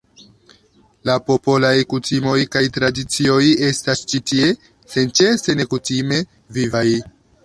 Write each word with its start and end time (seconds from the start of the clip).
La 1.09 1.15
popolaj 1.25 1.73
kutimoj 1.91 2.37
kaj 2.55 2.63
tradicioj 2.77 3.43
estas 3.67 4.01
ĉi 4.13 4.21
tie 4.31 4.47
senĉese 4.95 5.55
nekutime 5.61 6.19
vivaj. 6.59 6.87